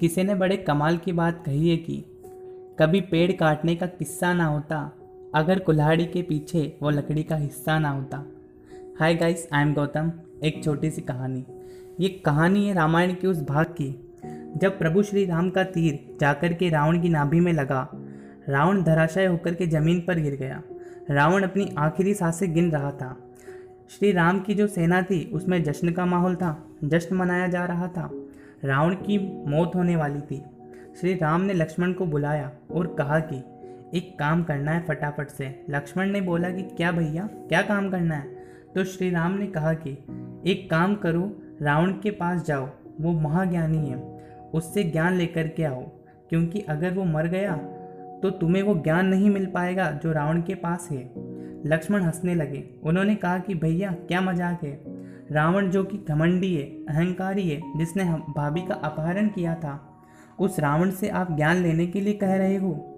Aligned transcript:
किसी 0.00 0.22
ने 0.22 0.34
बड़े 0.34 0.56
कमाल 0.56 0.96
की 0.96 1.12
बात 1.12 1.42
कही 1.46 1.70
है 1.70 1.76
कि 1.76 2.04
कभी 2.78 3.00
पेड़ 3.00 3.32
काटने 3.32 3.76
का 3.76 3.86
किस्सा 3.86 4.32
ना 4.32 4.44
होता, 4.44 4.92
अगर 5.34 5.58
कुल्हाड़ी 5.58 6.06
के 6.06 6.22
पीछे 6.22 6.76
वो 6.82 6.90
लकड़ी 6.90 7.22
का 7.22 7.36
हिस्सा 7.36 7.78
ना 7.78 7.90
होता। 7.90 8.24
Hi 9.00 9.14
guys 9.14 9.48
I 9.52 9.62
am 9.62 9.74
Gautam 9.74 10.12
एक 10.44 10.64
छोटी 10.64 10.90
सी 10.90 11.00
कहानी। 11.00 11.44
ये 12.00 12.08
कहानी 12.08 12.68
है 12.68 12.74
रामायण 12.74 13.14
के 13.14 13.26
उस 13.26 13.42
भाग 13.42 13.66
की, 13.66 14.10
जब 14.56 14.78
प्रभु 14.78 15.02
श्री 15.02 15.24
राम 15.24 15.50
का 15.50 15.64
तीर 15.64 16.16
जाकर 16.20 16.52
के 16.52 16.68
रावण 16.68 17.02
की 17.02 17.08
नाभि 17.08 17.40
में 17.40 17.52
लगा। 17.52 17.88
रावण 18.48 18.82
धराशय 18.82 19.26
होकर 19.26 19.54
के 19.54 19.66
ज़मीन 19.66 20.00
पर 20.00 20.18
गिर 20.18 20.34
गया। 20.34 20.62
रावण 21.10 21.42
अपनी 21.42 21.74
आखिरी 21.78 22.14
साँसें 22.14 22.54
गिन 22.54 22.70
रहा 22.70 22.90
था। 22.90 23.16
श्री 23.90 24.12
राम 24.12 24.40
की 24.40 24.54
जो 24.54 24.66
सेना 24.66 25.02
थी, 25.02 25.30
उसमें 25.32 25.62
जश्न 25.64 25.92
का 25.92 26.06
माहौल 26.06 26.34
था, 26.34 26.66
जश्न 26.84 27.16
मनाया 27.16 27.46
जा 27.46 27.64
रहा 27.64 27.88
था। 27.88 28.10
रावण 28.64 28.94
की 28.94 29.44
मौत 29.50 29.72
होने 29.74 29.96
वाली 29.96 30.20
थी। 30.20 30.44
श्री 31.00 31.14
राम 31.14 31.40
ने 31.40 31.54
लक्ष्मण 31.54 31.92
को 31.92 32.06
बुलाया 32.06 32.50
और 32.70 32.86
कहा 32.86 33.18
कि, 33.20 33.36
एक 33.98 34.18
काम 34.18 34.44
करना 34.44 34.70
है 34.70 34.86
फटाफट 34.86 35.28
से। 35.28 35.64
लक्ष्मण 35.70 36.10
ने 36.10 36.20
बोला 36.20 36.50
कि, 36.50 36.62
क्या 36.62 36.92
भैया, 36.92 37.26
क्या 37.26 37.62
काम 37.62 37.90
करना 37.90 38.14
है? 38.14 38.24
तो 38.74 38.84
श्री 38.84 39.10
राम 39.10 39.32
ने 39.32 39.46
कहा 39.46 39.74
कि, 39.74 39.90
एक 40.46 40.70
काम 40.70 40.94
करो, 40.94 41.42
रावण 41.62 41.92
के 41.92 42.10
पास 42.10 42.44
जाओ, 42.44 42.68
वो 43.00 43.12
महाज्ञानी 43.12 43.88
है, 43.88 43.96
उससे 44.54 44.84
ज्ञान 44.84 45.14
लेकर 45.14 45.48
के 45.48 45.64
आओ, 45.64 45.82
क्योंकि 46.28 46.60
अगर 46.60 46.90
वो 46.90 47.04
मर 47.04 47.26
गया 47.26 47.56
तो 48.22 48.30
तुम्हें 48.30 48.62
वो 48.62 48.74
ज्ञान 48.74 49.06
नहीं 49.06 49.30
मिल 49.30 49.46
पाएगा 49.46 49.90
जो 49.90 50.12
रावण 50.12 50.42
के 50.42 50.54
पास 50.54 50.88
है। 50.92 51.12
लक्ष्मण 51.66 52.02
हंसने 52.02 52.34
लगे। 52.34 52.70
उन्होंने 52.82 53.14
कहा 53.14 53.38
कि, 53.38 53.54
भैया, 53.54 53.92
क्या 53.92 54.20
मज़ाक 54.20 54.64
है? 54.64 54.97
रावण 55.32 55.70
जो 55.70 55.84
कि 55.84 56.04
घमंडी 56.08 56.54
है, 56.54 56.62
अहंकारी 56.62 57.48
है, 57.48 57.78
जिसने 57.78 58.02
हम 58.02 58.34
भाभी 58.36 58.62
का 58.62 58.74
अपहरण 58.74 59.28
किया 59.28 59.54
था, 59.54 60.02
उस 60.38 60.60
रावण 60.60 60.90
से 60.90 61.08
आप 61.08 61.36
ज्ञान 61.36 61.56
लेने 61.56 61.86
के 61.86 62.00
लिए 62.00 62.14
कह 62.14 62.36
रहे 62.36 62.56
हो? 62.56 62.94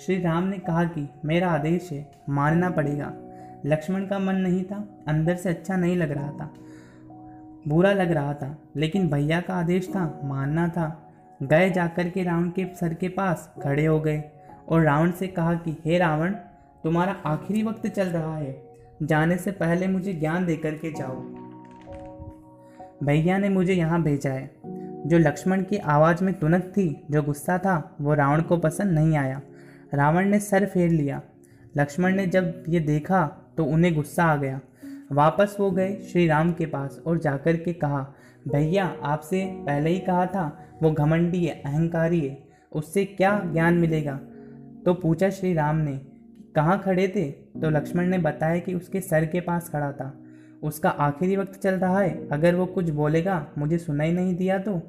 श्री 0.00 0.20
राम 0.22 0.44
ने 0.44 0.58
कहा 0.58 0.84
कि 0.84 1.08
मेरा 1.24 1.50
आदेश 1.50 1.92
है, 1.92 2.10
मानना 2.28 2.70
पड़ेगा। 2.70 3.12
लक्ष्मण 3.66 4.06
का 4.06 4.18
मन 4.18 4.34
नहीं 4.34 4.64
था, 4.64 4.98
अंदर 5.08 5.36
से 5.36 5.48
अच्छा 5.48 5.76
नहीं 5.76 5.96
लग 5.96 6.10
रहा 6.10 6.30
था, 6.30 6.54
बुरा 7.68 7.92
लग 7.92 8.12
रहा 8.12 8.34
था, 8.34 8.58
लेकिन 8.76 9.08
भैया 9.08 9.40
का 9.40 9.54
आदेश 9.54 9.88
था, 9.88 10.20
मानना 10.24 10.68
था। 10.68 11.12
गए 11.42 11.70
जाकर 11.70 12.08
के 12.08 12.22
रावण 12.22 12.48
के 12.48 12.74
सर 12.74 12.94
के 12.94 13.08
पास 13.08 13.54
खड़े 13.62 13.86
हो 13.86 14.00
गए 14.00 14.24
और 14.68 14.82
रावण 14.82 15.10
से 15.10 15.26
कहा 15.26 15.54
कि, 15.54 15.76
हे 15.84 15.98
रावण, 15.98 16.32
तुम्हारा 16.84 17.16
आखिरी 17.26 17.62
वक्त 17.62 17.86
चल 17.86 18.08
रहा 18.08 18.36
है। 18.36 18.62
जाने 19.02 19.36
से 19.36 19.50
पहले 19.52 19.88
मुझे 19.88 20.12
ज्ञान 20.12 20.46
दे 20.46 20.56
करके 20.56 20.92
जाओ। 20.92 21.43
भैया 23.02 23.38
ने 23.38 23.48
मुझे 23.48 23.72
यहाँ 23.72 24.02
भेजा 24.02 24.30
है। 24.30 24.54
जो 25.06 25.18
लक्ष्मण 25.18 25.62
की 25.62 25.76
आवाज़ 25.76 26.24
में 26.24 26.34
तुनक 26.34 26.62
थी, 26.62 27.06
जो 27.10 27.22
गुस्सा 27.22 27.58
था, 27.58 27.96
वो 28.00 28.14
रावण 28.14 28.42
को 28.42 28.56
पसंद 28.56 28.92
नहीं 28.92 29.16
आया। 29.16 29.42
रावण 29.94 30.28
ने 30.28 30.40
सर 30.40 30.66
फेर 30.66 30.90
लिया। 30.90 31.22
लक्ष्मण 31.76 32.14
ने 32.14 32.26
जब 32.26 32.64
ये 32.68 32.80
देखा 32.80 33.40
तो 33.56 33.64
उन्हें 33.64 33.94
गुस्सा 33.94 34.24
आ 34.24 34.36
गया। 34.36 34.60
वापस 35.12 35.56
वो 35.60 35.70
गए 35.70 35.96
श्री 35.96 36.26
राम 36.26 36.52
के 36.52 36.66
पास 36.66 37.02
और 37.06 37.18
जाकर 37.18 37.56
के 37.56 37.72
कहा, 37.72 38.14
भैया, 38.48 38.96
आपसे 39.02 39.44
पहले 39.66 39.90
ही 39.90 39.98
कहा 39.98 40.26
था, 40.26 40.66
वो 40.82 40.90
घमंडी 40.90 41.44
है 41.44 41.62
अहंकारी 41.66 42.20
है 42.20 42.44
उससे 42.72 43.04
क्या 43.04 43.42
ज्ञान 43.52 43.74
मिलेगा? 43.74 44.20
तो 44.84 44.94
पूछा 44.94 45.30
श्री 45.30 45.54
राम 45.54 45.76
ने, 45.76 46.00
कहाँ 46.54 46.78
खड़े 46.78 47.08
थे? 47.08 47.30
तो 47.30 47.70
लक्ष्मण 47.70 48.06
ने 48.06 48.18
बताया 48.18 48.58
कि 48.58 48.74
उसके 48.74 49.00
सर 49.00 49.26
के 49.26 49.40
पास 49.40 49.68
खड़ा 49.68 49.92
था। 49.92 50.23
उसका 50.64 50.88
आखिरी 50.88 51.36
वक्त 51.36 51.60
चल 51.60 51.74
रहा 51.74 52.00
है। 52.00 52.28
अगर 52.28 52.54
वो 52.54 52.66
कुछ 52.66 52.90
बोलेगा, 52.90 53.46
मुझे 53.58 53.78
सुनाई 53.78 54.12
नहीं 54.12 54.36
दिया 54.36 54.58
तो? 54.58 54.82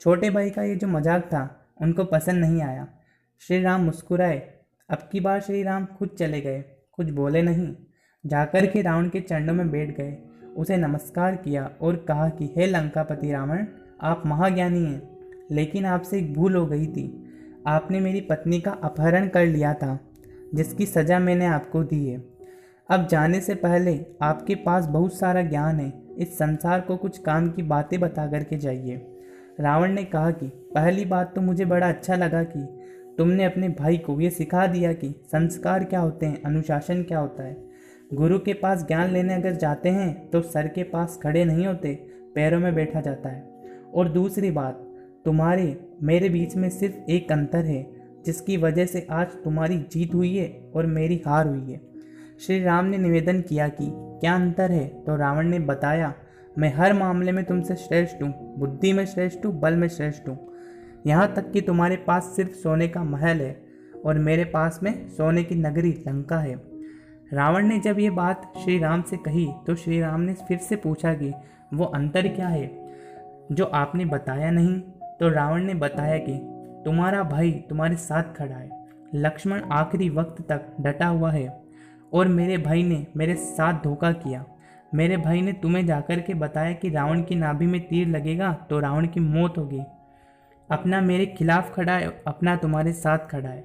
छोटे 0.00 0.30
भाई 0.30 0.50
का 0.50 0.62
ये 0.62 0.76
जो 0.76 0.88
मज़ाक 0.88 1.22
था, 1.22 1.66
उनको 1.80 2.04
पसंद 2.04 2.40
नहीं 2.40 2.62
आया। 2.62 2.88
श्री 3.40 3.62
राम 3.62 3.80
मुस्कुराए। 3.80 4.54
अब 4.90 4.98
की 5.12 5.20
बार 5.20 5.40
श्री 5.40 5.62
राम 5.62 5.86
खुद 5.86 6.08
चले 6.08 6.40
गए। 6.40 6.64
कुछ 6.92 7.10
बोले 7.10 7.42
नहीं। 7.42 7.76
जाकर 8.26 8.66
के 8.66 8.82
रावण 8.82 9.08
के 9.08 9.20
चरणों 9.20 9.54
में 9.54 9.70
बैठ 9.70 9.96
गए। 9.96 10.18
उसे 10.56 10.76
नमस्कार 10.76 11.36
किया 11.36 11.70
और 11.80 11.96
कहा 11.96 12.28
कि, 12.28 12.54
हे 12.56 12.66
लंकापति 12.66 13.32
रावण, 13.32 13.66
आप 14.00 14.22
महाज्ञानी 14.26 14.84
हैं, 14.84 15.02
लेकिन 15.50 15.84
आपसे 15.84 16.18
एक 16.18 16.34
भूल 16.34 16.54
हो 16.54 16.66
गई 16.66 16.86
थी। 16.86 17.30
आपने 17.66 18.00
मेरी 18.00 18.20
पत्नी 18.20 18.60
का 18.60 18.70
अपहरण 18.70 19.28
कर 19.28 19.46
लिया 19.46 19.74
था, 19.74 20.00
जिसकी 20.54 20.86
सज़ा 20.86 21.18
मैंने 21.18 21.46
आपको 21.46 21.84
दी 21.84 22.06
है। 22.06 22.33
अब 22.90 23.06
जाने 23.06 23.40
से 23.40 23.54
पहले 23.54 24.06
आपके 24.22 24.54
पास 24.54 24.86
बहुत 24.86 25.14
सारा 25.14 25.42
ज्ञान 25.42 25.80
है। 25.80 25.92
इस 26.18 26.38
संसार 26.38 26.80
को 26.80 26.96
कुछ 26.96 27.18
काम 27.18 27.50
की 27.50 27.62
बातें 27.62 28.00
बता 28.00 28.26
करके 28.26 28.56
जाइए। 28.56 29.06
रावण 29.60 29.92
ने 29.92 30.04
कहा 30.04 30.30
कि, 30.30 30.46
पहली 30.46 31.04
बात 31.04 31.34
तो 31.34 31.40
मुझे 31.40 31.64
बड़ा 31.64 31.88
अच्छा 31.88 32.16
लगा 32.16 32.42
कि 32.42 32.68
तुमने 33.18 33.44
अपने 33.44 33.68
भाई 33.68 33.98
को 33.98 34.20
ये 34.20 34.30
सिखा 34.30 34.66
दिया 34.66 34.92
कि 34.92 35.10
संस्कार 35.26 35.84
क्या 35.84 36.00
होते 36.00 36.26
हैं, 36.26 36.42
अनुशासन 36.42 37.02
क्या 37.02 37.18
होता 37.18 37.42
है। 37.42 37.56
गुरु 38.14 38.38
के 38.38 38.52
पास 38.52 38.86
ज्ञान 38.86 39.10
लेने 39.10 39.34
अगर 39.34 39.52
जाते 39.52 39.88
हैं 39.88 40.30
तो 40.30 40.42
सर 40.42 40.68
के 40.68 40.82
पास 40.82 41.20
खड़े 41.22 41.44
नहीं 41.44 41.66
होते, 41.66 41.94
पैरों 42.34 42.60
में 42.60 42.74
बैठा 42.74 43.00
जाता 43.00 43.28
है। 43.28 43.54
और 43.94 44.08
दूसरी 44.08 44.50
बात, 44.50 44.94
तुम्हारे, 45.24 45.88
मेरे 46.02 46.28
बीच 46.28 46.56
में 46.56 46.68
सिर्फ़ 46.68 47.10
एक 47.10 47.32
अंतर 47.32 47.64
है, 47.64 47.86
जिसकी 48.26 48.56
वजह 48.56 48.86
से 48.86 49.06
आज 49.10 49.26
तुम्हारी 49.26 49.78
जीत 49.78 50.14
हुई 50.14 50.36
है 50.36 50.70
और 50.74 50.86
मेरी 50.86 51.22
हार 51.26 51.46
हुई 51.46 51.72
है। 51.72 51.93
श्री 52.40 52.62
राम 52.62 52.84
ने 52.84 52.98
निवेदन 52.98 53.40
किया 53.40 53.68
कि, 53.68 53.86
क्या 53.94 54.34
अंतर 54.34 54.70
है? 54.70 54.88
तो 54.88 55.16
रावण 55.16 55.48
ने 55.48 55.58
बताया, 55.58 56.14
मैं 56.58 56.74
हर 56.74 56.92
मामले 56.92 57.32
में 57.32 57.44
तुमसे 57.44 57.76
श्रेष्ठ 57.76 58.22
हूँ, 58.22 58.58
बुद्धि 58.58 58.92
में 58.92 59.06
श्रेष्ठ 59.06 59.46
हूँ, 59.46 59.60
बल 59.60 59.76
में 59.76 59.88
श्रेष्ठ 59.88 60.28
हूँ। 60.28 60.48
यहाँ 61.06 61.34
तक 61.34 61.50
कि 61.50 61.60
तुम्हारे 61.60 61.96
पास 61.96 62.22
सिर्फ़ 62.22 62.52
सोने 62.52 62.88
का 62.88 63.04
महल 63.04 63.40
है 63.40 63.64
और 64.06 64.18
मेरे 64.18 64.44
पास 64.44 64.80
में 64.82 65.08
सोने 65.08 65.44
की 65.44 65.54
नगरी 65.54 66.04
लंका 66.08 66.38
है। 66.38 66.54
रावण 67.32 67.66
ने 67.66 67.78
जब 67.78 67.98
ये 67.98 68.10
बात 68.10 68.52
श्री 68.64 68.78
राम 68.78 69.02
से 69.02 69.16
कही 69.16 69.48
तो 69.66 69.74
श्री 69.74 70.00
राम 70.00 70.20
ने 70.20 70.34
फिर 70.34 70.58
से 70.58 70.76
पूछा 70.76 71.14
कि, 71.14 71.32
वो 71.74 71.84
अंतर 71.84 72.28
क्या 72.28 72.48
है? 72.48 72.94
जो 73.52 73.64
आपने 73.64 74.04
बताया 74.04 74.50
नहीं। 74.50 74.80
तो 75.20 75.28
रावण 75.28 75.62
ने 75.62 75.74
बताया 75.74 76.18
कि, 76.18 76.38
तुम्हारा 76.84 77.22
भाई 77.22 77.64
तुम्हारे 77.68 77.96
साथ 77.96 78.22
खड़ा 78.22 78.56
है। 78.56 78.86
लक्ष्मण 79.14 79.60
आखिरी 79.60 80.08
वक्त 80.08 80.48
तक 80.48 80.76
डटा 80.80 81.06
हुआ 81.06 81.30
है। 81.30 81.63
और 82.14 82.28
मेरे 82.28 82.56
भाई 82.58 82.82
ने 82.82 83.06
मेरे 83.16 83.34
साथ 83.36 83.82
धोखा 83.82 84.10
किया। 84.12 84.44
मेरे 84.94 85.16
भाई 85.16 85.40
ने 85.40 85.52
तुम्हें 85.52 85.84
जाकर 85.86 86.20
के 86.20 86.34
बताया 86.34 86.72
कि 86.72 86.90
रावण 86.90 87.22
की 87.22 87.34
नाभि 87.34 87.66
में 87.66 87.80
तीर 87.80 88.08
लगेगा 88.08 88.52
तो 88.70 88.78
रावण 88.80 89.06
की 89.06 89.20
मौत 89.20 89.58
होगी। 89.58 89.80
अपना 90.68 91.00
मेरे 91.00 91.26
खिलाफ 91.28 91.74
खड़ा 91.74 91.92
है, 91.92 92.06
अपना 92.26 92.56
तुम्हारे 92.56 92.92
साथ 92.92 93.26
खड़ा 93.30 93.48
है। 93.48 93.64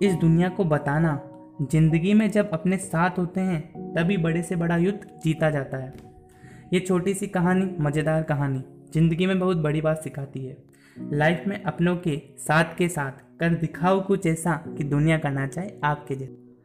इस 0.00 0.14
दुनिया 0.14 0.48
को 0.48 0.64
बताना, 0.64 1.18
ज़िंदगी 1.62 2.12
में 2.14 2.30
जब 2.30 2.50
अपने 2.50 2.76
साथ 2.78 3.18
होते 3.18 3.40
हैं, 3.40 3.92
तभी 3.94 4.16
बड़े 4.16 4.42
से 4.42 4.56
बड़ा 4.56 4.76
युद्ध 4.76 5.00
जीता 5.24 5.50
जाता 5.50 5.76
है। 5.76 5.92
ये 6.72 6.80
छोटी 6.80 7.14
सी 7.14 7.26
कहानी, 7.26 7.70
मज़ेदार 7.80 8.22
कहानी, 8.22 8.62
ज़िंदगी 8.94 9.26
में 9.26 9.38
बहुत 9.40 9.56
बड़ी 9.56 9.80
बात 9.80 10.02
सिखाती 10.02 10.44
है। 10.44 10.56
लाइफ 10.96 11.44
में 11.46 11.62
अपनों 11.62 11.96
के 11.96 12.16
साथ 12.38 12.76
के 12.78 12.88
साथ 12.88 13.24
कर 13.40 13.54
दिखाओ 13.56 14.00
कुछ 14.00 14.26
ऐसा 14.26 14.54
कि 14.68 14.84
दुनिया 14.84 15.18
करना 15.18 15.46
चाहे 15.46 15.70
आपके 15.84 16.14
जैसे। 16.14 16.39